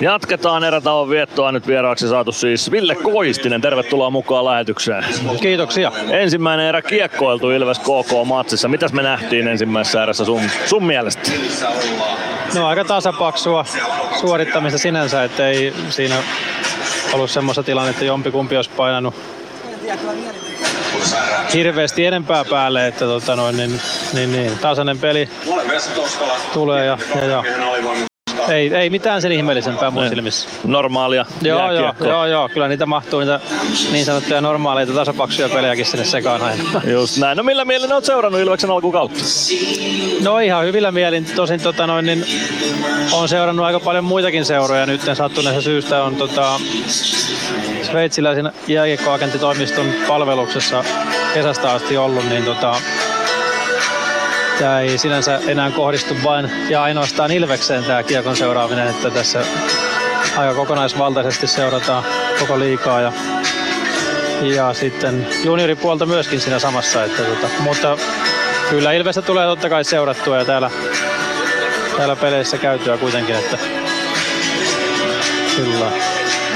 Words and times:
Jatketaan 0.00 0.64
erätauon 0.64 1.10
viettoa 1.10 1.52
nyt 1.52 1.66
vieraaksi 1.66 2.08
saatu 2.08 2.32
siis 2.32 2.70
Ville 2.70 2.94
Koistinen. 2.94 3.60
Tervetuloa 3.60 4.10
mukaan 4.10 4.44
lähetykseen. 4.44 5.04
Kiitoksia. 5.40 5.92
Ensimmäinen 6.10 6.66
erä 6.66 6.82
kiekkoiltu 6.82 7.50
Ilves 7.50 7.78
KK-matsissa. 7.78 8.68
Mitäs 8.68 8.92
me 8.92 9.02
nähtiin 9.02 9.48
ensimmäisessä 9.48 10.02
erässä 10.02 10.24
sun, 10.24 10.40
sun 10.66 10.84
mielestä? 10.84 11.30
No 12.54 12.66
aika 12.66 12.84
tasapaksua 12.84 13.64
suorittamista 14.20 14.78
sinänsä, 14.78 15.24
että 15.24 15.48
ei 15.48 15.74
siinä 15.90 16.16
ollut 17.12 17.30
semmoista 17.30 17.62
tilannetta, 17.62 17.96
että 17.96 18.04
jompikumpi 18.04 18.56
olisi 18.56 18.70
painanut 18.76 19.14
hirveästi 21.52 22.06
enempää 22.06 22.44
päälle, 22.44 22.86
että 22.86 23.04
tota 23.04 23.36
noin, 23.36 23.56
niin, 23.56 23.80
niin, 24.12 24.32
niin, 24.32 24.58
tasainen 24.58 24.98
peli 24.98 25.28
tulee 26.52 26.86
ja, 26.86 26.98
ja, 27.14 27.24
ja 27.24 27.44
ei, 28.48 28.74
ei 28.74 28.90
mitään 28.90 29.22
sen 29.22 29.32
ihmeellisempää 29.32 29.90
mun 29.90 30.08
silmissä. 30.08 30.48
Normaalia 30.64 31.26
Joo, 31.42 31.72
joo, 31.72 31.94
joo, 32.00 32.26
joo, 32.26 32.48
kyllä 32.48 32.68
niitä 32.68 32.86
mahtuu 32.86 33.20
niitä 33.20 33.40
niin 33.92 34.04
sanottuja 34.04 34.40
normaaleita 34.40 34.92
tasapaksuja 34.92 35.48
pelejäkin 35.48 35.86
sinne 35.86 36.04
sekaan 36.04 36.42
aina. 36.42 36.64
Just 36.84 37.18
näin. 37.18 37.36
No 37.36 37.42
millä 37.42 37.64
mielin 37.64 37.92
oot 37.92 38.04
seurannut 38.04 38.40
Ilveksen 38.40 38.70
alkukautta? 38.70 39.18
No 40.22 40.38
ihan 40.38 40.64
hyvillä 40.64 40.92
mielin. 40.92 41.24
Tosin 41.36 41.60
tota 41.60 41.86
noin, 41.86 42.06
niin 42.06 42.24
on 43.12 43.28
seurannut 43.28 43.66
aika 43.66 43.80
paljon 43.80 44.04
muitakin 44.04 44.44
seuroja 44.44 44.86
nyt 44.86 45.00
sattuneessa 45.14 45.62
syystä 45.62 46.02
on 46.02 46.16
tota, 46.16 46.60
sveitsiläisen 47.82 48.52
jääkiekkoagenttitoimiston 48.66 49.86
palveluksessa 50.08 50.84
kesästä 51.34 51.72
asti 51.72 51.96
ollut, 51.96 52.28
niin 52.28 52.44
tota, 52.44 52.76
tämä 54.58 54.80
ei 54.80 54.98
sinänsä 54.98 55.40
enää 55.46 55.70
kohdistu 55.70 56.14
vain 56.24 56.50
ja 56.68 56.82
ainoastaan 56.82 57.32
Ilvekseen 57.32 57.84
tämä 57.84 58.02
kiekon 58.02 58.36
seuraaminen, 58.36 58.88
että 58.88 59.10
tässä 59.10 59.44
aika 60.36 60.54
kokonaisvaltaisesti 60.54 61.46
seurataan 61.46 62.04
koko 62.40 62.58
liikaa 62.58 63.00
ja, 63.00 63.12
ja 64.42 64.74
sitten 64.74 65.26
junioripuolta 65.44 66.06
myöskin 66.06 66.40
siinä 66.40 66.58
samassa. 66.58 67.04
Että 67.04 67.22
tota, 67.22 67.48
mutta 67.60 67.98
kyllä 68.70 68.92
Ilvestä 68.92 69.22
tulee 69.22 69.46
totta 69.46 69.68
kai 69.68 69.84
seurattua 69.84 70.36
ja 70.36 70.44
täällä, 70.44 70.70
täällä 71.96 72.16
peleissä 72.16 72.58
käytyä 72.58 72.96
kuitenkin, 72.96 73.34
että 73.34 73.58
kyllä. 75.56 75.90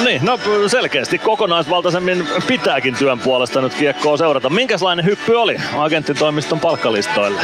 Niin, 0.05 0.25
no 0.25 0.39
selkeästi 0.67 1.19
kokonaisvaltaisemmin 1.19 2.29
pitääkin 2.47 2.95
työn 2.95 3.19
puolesta 3.19 3.61
nyt 3.61 3.75
kiekkoa 3.75 4.17
seurata. 4.17 4.51
Minkälainen 4.51 5.05
hyppy 5.05 5.35
oli 5.35 5.57
agenttitoimiston 5.77 6.61
palkkalistoille? 6.61 7.41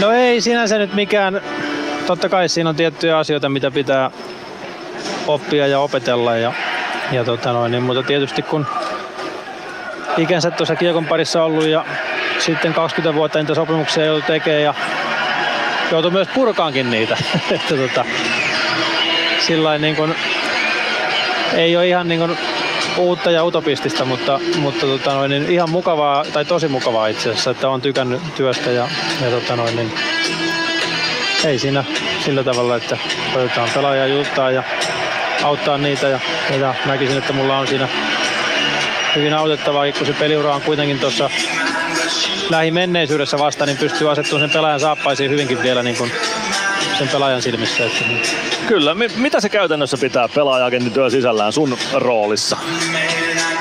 No 0.00 0.10
ei 0.10 0.40
sinänsä 0.40 0.78
nyt 0.78 0.94
mikään, 0.94 1.40
totta 2.06 2.28
kai 2.28 2.48
siinä 2.48 2.70
on 2.70 2.76
tiettyjä 2.76 3.18
asioita, 3.18 3.48
mitä 3.48 3.70
pitää 3.70 4.10
oppia 5.26 5.66
ja 5.66 5.80
opetella. 5.80 6.36
Ja, 6.36 6.52
ja 7.12 7.24
tota 7.24 7.52
noin, 7.52 7.72
niin, 7.72 7.82
mutta 7.82 8.02
tietysti 8.02 8.42
kun 8.42 8.66
ikänsä 10.16 10.50
tuossa 10.50 10.76
kiekon 10.76 11.06
parissa 11.06 11.42
ollut 11.42 11.66
ja 11.66 11.84
sitten 12.38 12.74
20 12.74 13.14
vuotta 13.14 13.38
niitä 13.38 13.54
sopimuksia 13.54 14.04
joutuu 14.04 14.26
tekemään 14.26 14.62
ja 14.62 14.74
joutuu 15.90 16.10
myös 16.10 16.28
purkaankin 16.34 16.90
niitä. 16.90 17.16
että 17.50 17.76
tota, 17.76 18.04
sillain 19.38 19.82
niin 19.82 19.96
kuin, 19.96 20.14
ei 21.56 21.76
ole 21.76 21.88
ihan 21.88 22.08
niin 22.08 22.20
kuin 22.20 22.38
uutta 22.98 23.30
ja 23.30 23.44
utopistista, 23.44 24.04
mutta, 24.04 24.40
mutta 24.56 24.86
tota 24.86 25.14
noin, 25.14 25.30
niin 25.30 25.50
ihan 25.50 25.70
mukavaa, 25.70 26.24
tai 26.32 26.44
tosi 26.44 26.68
mukavaa 26.68 27.06
itse 27.06 27.30
asiassa, 27.30 27.50
että 27.50 27.68
on 27.68 27.80
tykännyt 27.80 28.20
työstä 28.36 28.70
ja, 28.70 28.88
ja 29.24 29.30
tota 29.30 29.56
noin, 29.56 29.76
niin 29.76 29.92
ei 31.44 31.58
siinä 31.58 31.84
sillä 32.24 32.44
tavalla, 32.44 32.76
että 32.76 32.98
koetaan 33.34 33.68
pelaajia 33.74 34.06
juttaa 34.06 34.50
ja 34.50 34.62
auttaa 35.42 35.78
niitä. 35.78 36.08
Ja, 36.08 36.20
ja 36.60 36.74
näkisin, 36.86 37.18
että 37.18 37.32
mulla 37.32 37.58
on 37.58 37.66
siinä 37.66 37.88
hyvin 39.16 39.34
autettavaa, 39.34 39.92
kun 39.98 40.06
se 40.06 40.12
peliura 40.12 40.54
on 40.54 40.62
kuitenkin 40.62 41.00
tuossa 41.00 41.30
lähimenneisyydessä 42.50 43.38
vasta, 43.38 43.66
niin 43.66 43.78
pystyy 43.78 44.10
asettumaan 44.10 44.48
sen 44.48 44.54
pelaajan 44.54 44.80
saappaisiin 44.80 45.30
hyvinkin 45.30 45.62
vielä 45.62 45.82
niin 45.82 45.96
kuin 45.96 46.12
sen 46.98 47.08
pelaajan 47.08 47.42
silmissä. 47.42 47.84
Että... 47.84 48.04
Kyllä, 48.66 48.94
mitä 49.16 49.40
se 49.40 49.48
käytännössä 49.48 49.96
pitää 49.96 50.28
pelaajakentin 50.28 50.92
työ 50.92 51.10
sisällään 51.10 51.52
sun 51.52 51.78
roolissa? 51.92 52.56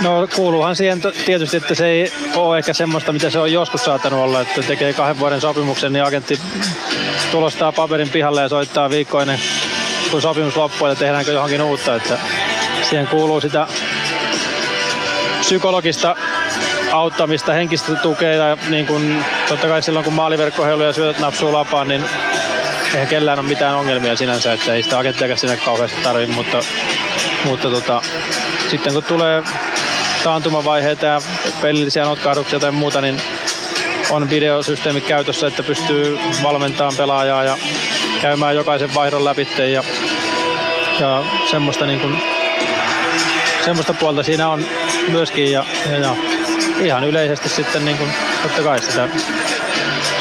No 0.01 0.27
kuuluuhan 0.35 0.75
siihen 0.75 1.01
tietysti, 1.25 1.57
että 1.57 1.75
se 1.75 1.87
ei 1.87 2.11
ole 2.35 2.57
ehkä 2.57 2.73
semmoista, 2.73 3.13
mitä 3.13 3.29
se 3.29 3.39
on 3.39 3.51
joskus 3.51 3.85
saattanut 3.85 4.19
olla, 4.19 4.41
että 4.41 4.61
tekee 4.61 4.93
kahden 4.93 5.19
vuoden 5.19 5.41
sopimuksen, 5.41 5.93
niin 5.93 6.03
agentti 6.03 6.39
tulostaa 7.31 7.71
paperin 7.71 8.09
pihalle 8.09 8.41
ja 8.41 8.49
soittaa 8.49 8.89
viikkoinen, 8.89 9.39
kun 10.11 10.21
sopimus 10.21 10.57
loppuu, 10.57 10.87
ja 10.87 10.95
tehdäänkö 10.95 11.31
johonkin 11.31 11.61
uutta. 11.61 11.95
Että 11.95 12.17
siihen 12.89 13.07
kuuluu 13.07 13.41
sitä 13.41 13.67
psykologista 15.39 16.15
auttamista, 16.91 17.53
henkistä 17.53 17.95
tukea 17.95 18.33
ja 18.33 18.57
niin 18.69 18.87
kun, 18.87 19.23
totta 19.49 19.67
kai 19.67 19.81
silloin 19.81 20.05
kun 20.05 20.13
maaliverkkoheilu 20.13 20.83
ja 20.83 20.93
syötöt 20.93 21.19
napsuu 21.21 21.53
lapaan, 21.53 21.87
niin 21.87 22.03
eihän 22.93 23.07
kellään 23.07 23.39
ole 23.39 23.47
mitään 23.47 23.75
ongelmia 23.75 24.15
sinänsä, 24.15 24.53
että 24.53 24.73
ei 24.73 24.83
sitä 24.83 24.99
agenttiakaan 24.99 25.37
sinne 25.37 25.57
kauheasti 25.57 26.01
tarvi, 26.03 26.25
mutta, 26.25 26.59
mutta 27.45 27.69
tota, 27.69 28.01
sitten 28.69 28.93
kun 28.93 29.03
tulee 29.03 29.43
taantumavaiheita 30.23 31.05
ja 31.05 31.21
pelillisiä 31.61 32.03
notkahduksia 32.03 32.59
tai 32.59 32.71
muuta, 32.71 33.01
niin 33.01 33.21
on 34.09 34.29
videosysteemi 34.29 35.01
käytössä, 35.01 35.47
että 35.47 35.63
pystyy 35.63 36.19
valmentamaan 36.43 36.95
pelaajaa 36.97 37.43
ja 37.43 37.57
käymään 38.21 38.55
jokaisen 38.55 38.93
vaihdon 38.93 39.25
läpi 39.25 39.47
ja, 39.57 39.83
ja 40.99 41.23
semmoista, 41.51 41.85
niin 41.85 41.99
kuin, 41.99 42.17
semmoista 43.65 43.93
puolta 43.93 44.23
siinä 44.23 44.49
on 44.49 44.65
myöskin 45.07 45.51
ja, 45.51 45.65
ja, 45.91 45.97
ja 45.97 46.15
ihan 46.81 47.03
yleisesti 47.03 47.49
sitten 47.49 47.85
niin 47.85 47.97
kuin, 47.97 48.09
totta 48.43 48.63
kai 48.63 48.81
sitä 48.81 49.09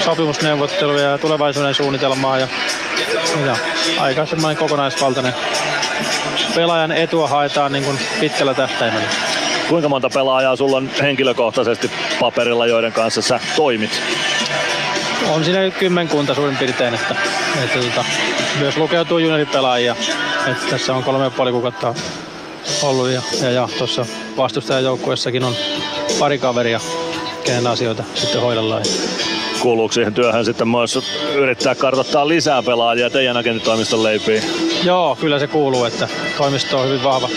sopimusneuvotteluja 0.04 1.10
ja 1.10 1.18
tulevaisuuden 1.18 1.74
suunnitelmaa 1.74 2.38
ja, 2.38 2.48
ja 3.46 3.56
aika 3.98 4.26
semmoinen 4.26 4.56
kokonaisvaltainen 4.56 5.34
pelaajan 6.54 6.92
etua 6.92 7.28
haetaan 7.28 7.72
niin 7.72 7.84
kuin 7.84 7.98
pitkällä 8.20 8.54
tähtäimellä. 8.54 9.08
Kuinka 9.68 9.88
monta 9.88 10.10
pelaajaa 10.10 10.56
sulla 10.56 10.76
on 10.76 10.90
henkilökohtaisesti 11.02 11.90
paperilla, 12.20 12.66
joiden 12.66 12.92
kanssa 12.92 13.22
sä 13.22 13.40
toimit? 13.56 14.02
On 15.28 15.44
siinä 15.44 15.70
kymmenkunta 15.70 16.34
suurin 16.34 16.56
piirtein, 16.56 16.94
että, 16.94 17.14
että 17.64 17.78
että 17.78 18.04
myös 18.58 18.76
lukeutuu 18.76 19.18
junioripelaajia. 19.18 19.96
Että 20.46 20.66
tässä 20.70 20.94
on 20.94 21.02
kolme 21.02 21.24
ja 21.24 21.30
puoli 21.30 21.52
kuukautta 21.52 21.94
ollut 22.82 23.08
ja, 23.08 23.22
ja, 23.42 23.50
ja 23.50 23.68
tuossa 23.78 24.06
vastustajajoukkuessakin 24.36 25.44
on 25.44 25.56
pari 26.18 26.38
kaveria, 26.38 26.80
kenen 27.44 27.66
asioita 27.66 28.04
sitten 28.14 28.40
hoidellaan 28.40 28.82
kuuluuko 29.62 29.92
siihen 29.92 30.14
työhön 30.14 30.44
sitten 30.44 30.68
myös 30.68 30.98
yrittää 31.34 31.74
kartoittaa 31.74 32.28
lisää 32.28 32.62
pelaajia 32.62 33.10
teidän 33.10 33.36
agentitoimiston 33.36 34.02
leipiin? 34.02 34.42
Joo, 34.84 35.16
kyllä 35.20 35.38
se 35.38 35.46
kuuluu, 35.46 35.84
että 35.84 36.08
toimisto 36.36 36.78
on 36.78 36.86
hyvin 36.86 37.02
vahva. 37.02 37.28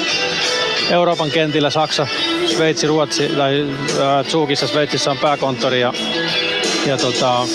Euroopan 0.89 1.31
kentillä 1.31 1.69
Saksa, 1.69 2.07
Sveitsi, 2.45 2.87
Ruotsi 2.87 3.27
tai 3.27 3.67
äh, 3.89 4.25
Zugissa 4.25 4.67
Sveitsissä 4.67 5.11
on 5.11 5.17
pääkonttori 5.17 5.81
ja, 5.81 5.93
ja 6.85 6.97
tota, 6.97 7.47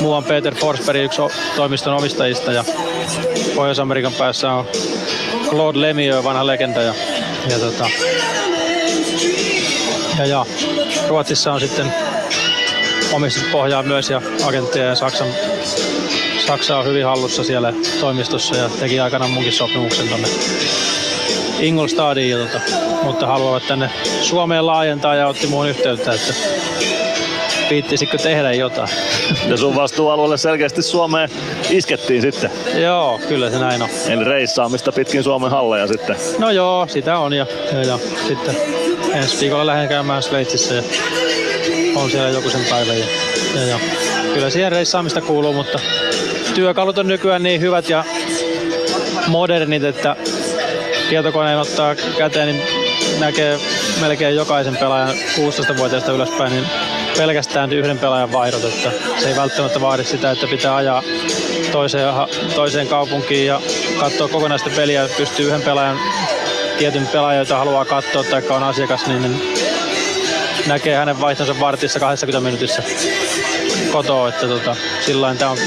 muu 0.00 0.12
on 0.12 0.24
Peter 0.24 0.54
Forsberg, 0.54 1.04
yksi 1.04 1.22
toimiston 1.56 1.94
omistajista 1.94 2.52
ja 2.52 2.64
Pohjois-Amerikan 3.54 4.12
päässä 4.12 4.52
on 4.52 4.66
Claude 5.50 5.80
Lemieux, 5.80 6.24
vanha 6.24 6.46
legenda 6.46 6.82
ja, 6.82 6.94
ja, 7.50 7.58
tota, 7.58 7.88
ja, 10.18 10.26
ja 10.26 10.46
Ruotsissa 11.08 11.52
on 11.52 11.60
sitten 11.60 12.05
omistuspohjaa 13.12 13.82
myös 13.82 14.10
ja 14.10 14.22
agentteja 14.44 14.86
ja 14.86 14.94
Saksan, 14.94 15.28
Saksa 16.46 16.78
on 16.78 16.86
hyvin 16.86 17.04
hallussa 17.04 17.44
siellä 17.44 17.72
toimistossa 18.00 18.56
ja 18.56 18.70
teki 18.80 19.00
aikanaan 19.00 19.30
munkin 19.30 19.52
sopimuksen 19.52 20.08
tonne 20.08 20.28
Ingolstadiin, 21.60 22.38
tota, 22.38 22.60
mutta 23.02 23.26
haluavat 23.26 23.66
tänne 23.68 23.90
Suomeen 24.20 24.66
laajentaa 24.66 25.14
ja 25.14 25.28
otti 25.28 25.46
muun 25.46 25.68
yhteyttä, 25.68 26.12
että 26.12 26.34
viittisikö 27.70 28.18
tehdä 28.18 28.52
jotain. 28.52 28.88
Ja 29.48 29.56
sun 29.56 29.76
vastuualueelle 29.76 30.36
selkeästi 30.36 30.82
Suomeen 30.82 31.30
iskettiin 31.70 32.22
sitten. 32.22 32.50
Joo, 32.74 33.20
kyllä 33.28 33.50
se 33.50 33.58
näin 33.58 33.82
on. 33.82 33.88
Eli 34.08 34.24
reissaamista 34.24 34.92
pitkin 34.92 35.22
Suomen 35.22 35.50
halleja 35.50 35.86
sitten. 35.86 36.16
No 36.38 36.50
joo, 36.50 36.86
sitä 36.90 37.18
on 37.18 37.32
ja, 37.32 37.46
ja, 37.72 37.82
ja 37.82 37.98
sitten 38.28 38.56
ensi 39.14 39.40
viikolla 39.40 39.66
lähden 39.66 39.88
käymään 39.88 40.22
Sveitsissä 40.22 40.74
ja 40.74 40.82
on 41.96 42.10
siellä 42.10 42.28
joku 42.28 42.50
sen 42.50 42.64
päivän. 42.70 42.98
Ja, 42.98 43.06
ja, 43.54 43.66
ja. 43.66 43.78
Kyllä 44.34 44.50
siihen 44.50 44.72
reissaamista 44.72 45.20
kuuluu, 45.20 45.52
mutta 45.52 45.78
työkalut 46.54 46.98
on 46.98 47.08
nykyään 47.08 47.42
niin 47.42 47.60
hyvät 47.60 47.88
ja 47.88 48.04
modernit, 49.26 49.84
että 49.84 50.16
tietokoneen 51.08 51.58
ottaa 51.58 51.94
käteen, 51.94 52.48
niin 52.48 52.62
näkee 53.20 53.58
melkein 54.00 54.36
jokaisen 54.36 54.76
pelaajan 54.76 55.16
16-vuotiaasta 55.16 56.12
ylöspäin, 56.12 56.52
niin 56.52 56.66
pelkästään 57.16 57.72
yhden 57.72 57.98
pelaajan 57.98 58.32
vaihdot, 58.32 58.64
että 58.64 58.90
se 59.18 59.28
ei 59.28 59.36
välttämättä 59.36 59.80
vaadi 59.80 60.04
sitä, 60.04 60.30
että 60.30 60.46
pitää 60.46 60.76
ajaa 60.76 61.02
toiseen, 61.72 62.14
toiseen 62.54 62.88
kaupunkiin 62.88 63.46
ja 63.46 63.60
katsoa 64.00 64.28
kokonaista 64.28 64.70
peliä, 64.76 65.08
pystyy 65.16 65.46
yhden 65.46 65.62
pelaajan, 65.62 65.98
tietyn 66.78 67.06
pelaajan, 67.06 67.38
jota 67.38 67.58
haluaa 67.58 67.84
katsoa 67.84 68.24
tai 68.24 68.42
on 68.50 68.62
asiakas, 68.62 69.06
niin, 69.06 69.22
niin 69.22 69.55
näkee 70.66 70.96
hänen 70.96 71.20
vaihtonsa 71.20 71.60
vartissa 71.60 72.00
20 72.00 72.40
minuutissa 72.40 72.82
kotoa, 73.92 74.28
että 74.28 74.46
tota, 74.46 74.76
sillä 75.00 75.34
tämä 75.34 75.50
on 75.50 75.58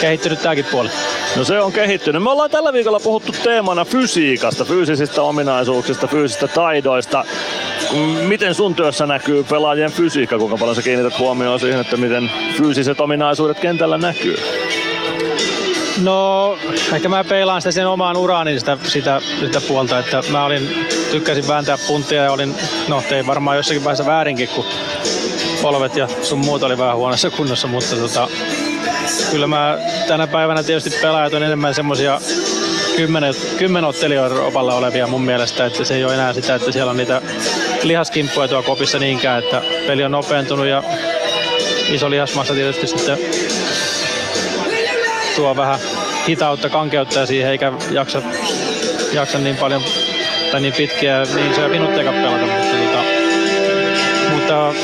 kehittynyt 0.00 0.42
tämäkin 0.42 0.64
puoli. 0.64 0.90
No 1.36 1.44
se 1.44 1.60
on 1.60 1.72
kehittynyt. 1.72 2.22
Me 2.22 2.30
ollaan 2.30 2.50
tällä 2.50 2.72
viikolla 2.72 3.00
puhuttu 3.00 3.32
teemana 3.42 3.84
fysiikasta, 3.84 4.64
fyysisistä 4.64 5.22
ominaisuuksista, 5.22 6.06
fyysisistä 6.06 6.48
taidoista. 6.48 7.24
Miten 8.28 8.54
sun 8.54 8.74
työssä 8.74 9.06
näkyy 9.06 9.44
pelaajien 9.44 9.92
fysiikka? 9.92 10.38
Kuinka 10.38 10.56
paljon 10.56 10.76
sä 10.76 10.82
kiinnität 10.82 11.18
huomioon 11.18 11.60
siihen, 11.60 11.80
että 11.80 11.96
miten 11.96 12.30
fyysiset 12.56 13.00
ominaisuudet 13.00 13.60
kentällä 13.60 13.98
näkyy? 13.98 14.36
No, 16.02 16.58
ehkä 16.94 17.08
mä 17.08 17.24
peilaan 17.24 17.62
sitä 17.62 17.72
sen 17.72 17.86
omaan 17.86 18.16
uraani 18.16 18.58
sitä, 18.58 18.78
sitä, 18.82 19.20
sitä 19.40 19.60
puolta, 19.60 19.98
että 19.98 20.22
mä 20.30 20.44
olin, 20.44 20.86
tykkäsin 21.14 21.48
vääntää 21.48 21.78
punttia 21.86 22.24
ja 22.24 22.32
olin, 22.32 22.54
no 22.88 23.02
tein 23.08 23.26
varmaan 23.26 23.56
jossakin 23.56 23.84
vaiheessa 23.84 24.06
väärinkin, 24.06 24.48
kun 24.48 24.64
polvet 25.62 25.96
ja 25.96 26.08
sun 26.22 26.38
muut 26.38 26.62
oli 26.62 26.78
vähän 26.78 26.96
huonossa 26.96 27.30
kunnossa, 27.30 27.68
mutta 27.68 27.96
tota, 27.96 28.28
kyllä 29.30 29.46
mä 29.46 29.78
tänä 30.08 30.26
päivänä 30.26 30.62
tietysti 30.62 30.90
pelaajat 31.02 31.34
on 31.34 31.42
enemmän 31.42 31.74
semmosia 31.74 32.20
kymmenen, 32.96 33.34
kymmenen 33.58 33.88
ottelijoiden 33.88 34.40
opalla 34.40 34.74
olevia 34.74 35.06
mun 35.06 35.22
mielestä, 35.22 35.66
että 35.66 35.84
se 35.84 35.94
ei 35.94 36.04
ole 36.04 36.14
enää 36.14 36.32
sitä, 36.32 36.54
että 36.54 36.72
siellä 36.72 36.90
on 36.90 36.96
niitä 36.96 37.22
lihaskimppuja 37.82 38.48
tuo 38.48 38.62
kopissa 38.62 38.98
niinkään, 38.98 39.44
että 39.44 39.62
peli 39.86 40.04
on 40.04 40.10
nopeentunut 40.10 40.66
ja 40.66 40.82
iso 41.88 42.10
lihasmassa 42.10 42.54
tietysti 42.54 42.86
sitten 42.86 43.18
tuo 45.36 45.56
vähän 45.56 45.78
hitautta, 46.28 46.68
kankeutta 46.68 47.26
siihen 47.26 47.50
eikä 47.50 47.72
jaksa, 47.90 48.22
jaksa 49.12 49.38
niin 49.38 49.56
paljon 49.56 49.82
tai 50.54 50.60
niin 50.60 50.74
pitkiä 50.74 51.22
niin 51.34 51.50
isoja 51.50 51.68
minuutteja 51.68 52.12
pelata, 52.12 52.46
mutta, 52.46 52.76
tota, 52.76 53.04
mutta 54.30 54.74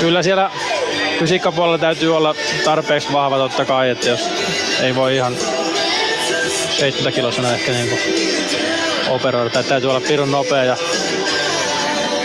kyllä 0.00 0.22
siellä 0.22 0.50
fysiikkapuolella 1.18 1.78
täytyy 1.78 2.16
olla 2.16 2.34
tarpeeksi 2.64 3.12
vahva 3.12 3.36
totta 3.36 3.64
kai, 3.64 3.90
että 3.90 4.08
jos 4.08 4.28
ei 4.82 4.94
voi 4.94 5.16
ihan 5.16 5.36
70 6.70 7.12
kilosena 7.12 7.52
ehkä 7.52 7.72
niin 7.72 7.88
kuin 7.88 8.00
operoida, 9.08 9.50
tai 9.50 9.64
täytyy 9.64 9.90
olla 9.90 10.00
pirun 10.00 10.30
nopea 10.30 10.64
ja 10.64 10.76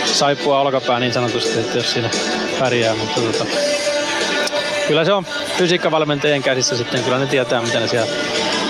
saippua 0.04 0.60
olkapää 0.60 1.00
niin 1.00 1.12
sanotusti, 1.12 1.58
että 1.58 1.78
jos 1.78 1.92
siinä 1.92 2.10
pärjää, 2.58 2.94
mutta 2.94 3.20
tota, 3.20 3.44
kyllä 4.88 5.04
se 5.04 5.12
on 5.12 5.26
fysiikkavalmentajien 5.58 6.42
käsissä 6.42 6.76
sitten, 6.76 7.04
kyllä 7.04 7.18
ne 7.18 7.26
tietää 7.26 7.62
mitä 7.62 7.80
ne 7.80 7.88
siellä 7.88 8.10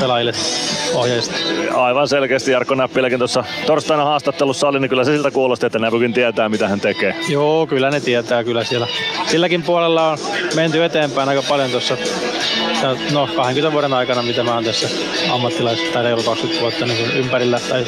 pelaajille 0.01 0.33
ohjeista. 0.95 1.35
Aivan 1.75 2.09
selkeästi 2.09 2.51
Jarkko 2.51 2.75
Näppiläkin 2.75 3.19
tuossa 3.19 3.45
torstaina 3.67 4.05
haastattelussa 4.05 4.69
oli, 4.69 4.81
niin 4.81 4.89
kyllä 4.89 5.05
se 5.05 5.13
siltä 5.13 5.31
kuulosti, 5.31 5.67
että 5.67 5.79
Näpykin 5.79 6.13
tietää 6.13 6.49
mitä 6.49 6.69
hän 6.69 6.81
tekee. 6.81 7.15
Joo, 7.29 7.67
kyllä 7.67 7.91
ne 7.91 8.01
tietää 8.01 8.45
kyllä 8.45 8.65
siellä. 8.65 8.87
Silläkin 9.27 9.63
puolella 9.63 10.11
on 10.11 10.19
menty 10.55 10.85
eteenpäin 10.85 11.29
aika 11.29 11.43
paljon 11.49 11.71
tuossa 11.71 11.97
no 13.13 13.29
20 13.37 13.73
vuoden 13.73 13.93
aikana, 13.93 14.23
mitä 14.23 14.43
mä 14.43 14.55
oon 14.55 14.65
tässä 14.65 14.89
ammattilaisessa 15.31 15.93
tai 15.93 16.03
reilu 16.03 16.23
20 16.23 16.63
vuotta 16.63 16.87
niin 16.87 17.11
ympärillä 17.17 17.61
tai 17.69 17.85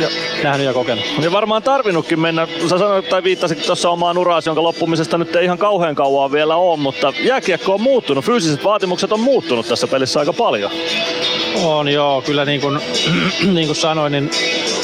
jo, 0.00 0.08
nähnyt 0.42 0.66
ja 0.66 0.72
kokenut. 0.72 1.04
Niin 1.18 1.32
varmaan 1.32 1.62
tarvinnutkin 1.62 2.20
mennä, 2.20 2.48
sä 2.68 2.78
sanoit 2.78 3.08
tai 3.08 3.22
viittasit 3.22 3.66
tuossa 3.66 3.90
omaan 3.90 4.18
uraasi, 4.18 4.48
jonka 4.48 4.62
loppumisesta 4.62 5.18
nyt 5.18 5.36
ei 5.36 5.44
ihan 5.44 5.58
kauhean 5.58 5.94
kauan 5.94 6.32
vielä 6.32 6.56
ole, 6.56 6.76
mutta 6.76 7.12
jääkiekko 7.24 7.74
on 7.74 7.80
muuttunut, 7.80 8.24
fyysiset 8.24 8.64
vaatimukset 8.64 9.12
on 9.12 9.20
muuttunut 9.20 9.68
tässä 9.68 9.86
pelissä 9.86 10.20
aika 10.20 10.32
paljon. 10.32 10.70
On 11.64 11.88
joo, 11.88 12.22
kyllä 12.22 12.44
niin 12.44 12.60
kuin, 12.60 12.80
niin 13.54 13.66
kuin 13.66 13.76
sanoin, 13.76 14.12
niin 14.12 14.30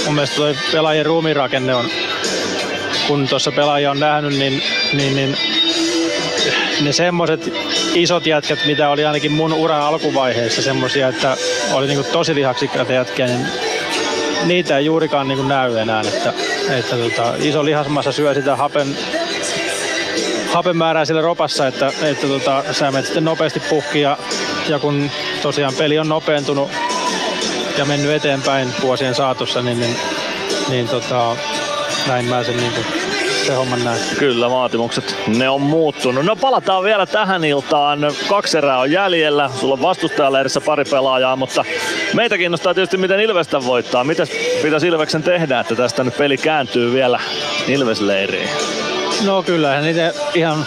mun 0.05 0.15
mielestä 0.15 0.37
toi 0.37 0.55
pelaajien 0.73 1.07
ruumirakenne 1.07 1.75
on, 1.75 1.85
kun 3.07 3.29
tuossa 3.29 3.53
pelaajia 3.53 3.91
on 3.91 4.01
nähnyt, 4.01 4.39
niin, 4.39 4.63
niin, 4.93 5.17
niin 5.17 5.37
ne 6.81 6.93
semmoset 6.93 7.53
isot 7.95 8.27
jätkät, 8.27 8.59
mitä 8.67 8.89
oli 8.89 9.05
ainakin 9.05 9.33
mun 9.33 9.53
uran 9.53 9.81
alkuvaiheessa, 9.81 10.63
semmosia, 10.63 11.09
että 11.09 11.37
oli 11.73 11.87
niinku 11.87 12.13
tosi 12.13 12.35
lihaksikkaita 12.35 12.93
jätkiä, 12.93 13.27
niin 13.27 13.47
niitä 14.45 14.79
ei 14.79 14.85
juurikaan 14.85 15.29
niinku 15.29 15.45
näy 15.45 15.77
enää. 15.77 16.01
Että, 16.01 16.33
että 16.71 16.97
tota, 16.97 17.35
iso 17.39 17.65
lihasmassa 17.65 18.13
syö 18.13 18.35
sitä 18.35 18.57
hapen, 18.57 18.97
hapen 20.53 20.77
määrää 20.77 21.05
siellä 21.05 21.23
ropassa, 21.23 21.67
että, 21.67 21.93
että 22.03 22.27
tota, 22.27 22.65
sä 22.73 22.91
menet 22.91 23.07
sitten 23.07 23.25
nopeasti 23.25 23.61
puhki 23.61 24.01
ja, 24.01 24.19
ja 24.69 24.79
kun 24.79 25.11
tosiaan 25.43 25.75
peli 25.75 25.99
on 25.99 26.09
nopeentunut 26.09 26.71
ja 27.79 27.85
mennyt 27.85 28.13
eteenpäin 28.13 28.75
vuosien 28.83 29.15
saatossa, 29.15 29.63
niin, 29.63 29.81
niin, 29.81 29.97
niin 30.69 30.89
tota, 30.89 31.37
näin 32.07 32.25
mä 32.25 32.45
sen 32.45 32.57
niin 32.57 32.73
kuin 32.73 33.04
se 33.47 33.55
homman 33.55 33.85
näin. 33.85 34.01
Kyllä, 34.19 34.51
vaatimukset, 34.51 35.17
ne 35.27 35.49
on 35.49 35.61
muuttunut. 35.61 36.25
No 36.25 36.37
palataan 36.37 36.85
vielä 36.85 37.07
tähän 37.07 37.45
iltaan. 37.45 37.99
Kaksi 38.29 38.59
erää 38.59 38.79
on 38.79 38.91
jäljellä. 38.91 39.51
Sulla 39.61 39.75
on 39.75 39.83
vastustajaleirissä 39.83 40.61
pari 40.61 40.85
pelaajaa, 40.85 41.37
mutta 41.37 41.65
meitä 42.15 42.39
kiinnostaa 42.39 42.75
tietysti, 42.75 42.97
miten 42.97 43.21
Ilvestä 43.21 43.65
voittaa. 43.65 44.05
Mitä 44.05 44.27
pitäisi 44.63 44.87
Ilveksen 44.87 45.23
tehdä, 45.23 45.61
että 45.61 45.75
tästä 45.75 46.05
nyt 46.05 46.17
peli 46.17 46.37
kääntyy 46.37 46.93
vielä 46.93 47.21
Ilvesleiriin? 47.69 48.49
No 49.25 49.43
kyllähän 49.43 49.85
niitä 49.85 50.13
ihan 50.35 50.67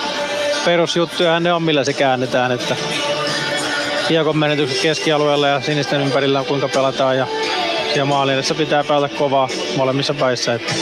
perusjuttuja 0.65 1.39
ne 1.39 1.53
on, 1.53 1.63
millä 1.63 1.83
se 1.83 1.93
käännetään. 1.93 2.51
Että 2.51 2.75
kiekon 4.07 4.37
menetykset 4.37 4.81
keskialueella 4.81 5.47
ja 5.47 5.61
sinisten 5.61 6.01
ympärillä 6.01 6.43
kuinka 6.43 6.67
pelataan 6.67 7.17
ja, 7.17 7.27
ja 7.95 8.05
maalin 8.05 8.43
pitää 8.57 8.83
pelata 8.83 9.09
kovaa 9.09 9.49
molemmissa 9.77 10.13
päissä. 10.13 10.53
Että, 10.53 10.73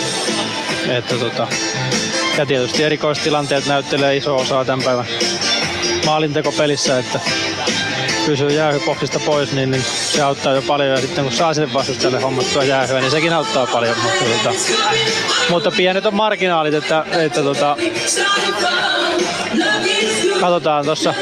että 0.89 1.15
tota, 1.15 1.47
ja 2.37 2.45
tietysti 2.45 2.83
erikoistilanteet 2.83 3.65
näyttelee 3.65 4.15
iso 4.15 4.35
osaa 4.35 4.65
tämän 4.65 4.85
päivän 4.85 5.05
maalintekopelissä, 6.05 6.99
että 6.99 7.19
pysyy 8.25 8.49
jäähyboksista 8.49 9.19
pois, 9.25 9.51
niin, 9.51 9.71
niin, 9.71 9.83
se 9.83 10.21
auttaa 10.21 10.53
jo 10.53 10.61
paljon. 10.61 10.89
Ja 10.89 10.97
sitten 10.97 11.23
kun 11.23 11.33
saa 11.33 11.53
sinne 11.53 11.73
vastustajalle 11.73 12.21
hommattua 12.21 12.63
jäähyä, 12.63 12.99
niin 13.01 13.11
sekin 13.11 13.33
auttaa 13.33 13.67
paljon. 13.67 13.97
Mutta, 14.03 14.25
tota, 14.25 14.55
mutta 15.49 15.71
pienet 15.71 16.05
on 16.05 16.15
marginaalit, 16.15 16.73
että, 16.73 17.05
että 17.11 17.43
tota, 17.43 17.77
katsotaan 20.39 20.85
tuossa 20.85 21.13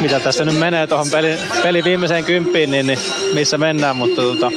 mitä 0.00 0.20
tässä 0.20 0.44
nyt 0.44 0.58
menee 0.58 0.86
tuohon 0.86 1.10
peli, 1.10 1.38
peli 1.62 1.84
viimeiseen 1.84 2.24
kymppiin, 2.24 2.70
niin, 2.70 2.86
niin 2.86 2.98
missä 3.34 3.58
mennään, 3.58 3.96
mutta 3.96 4.22
tota, 4.22 4.50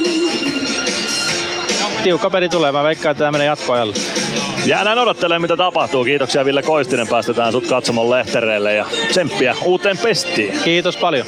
tiukka 2.02 2.30
peli 2.30 2.48
tulee. 2.48 2.72
Mä 2.72 2.82
veikkaan, 2.82 3.10
että 3.10 3.18
tämä 3.18 3.32
menee 3.32 3.46
jatkoajalle. 3.46 3.94
Jäädään 4.66 4.98
odottelemaan, 4.98 5.42
mitä 5.42 5.56
tapahtuu. 5.56 6.04
Kiitoksia 6.04 6.44
Ville 6.44 6.62
Koistinen. 6.62 7.08
Päästetään 7.08 7.52
sut 7.52 7.66
katsomon 7.66 8.10
lehtereille 8.10 8.74
ja 8.74 8.86
tsemppiä 9.08 9.56
uuteen 9.64 9.98
pestiin. 9.98 10.58
Kiitos 10.64 10.96
paljon. 10.96 11.26